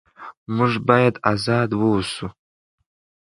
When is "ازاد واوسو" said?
1.31-2.27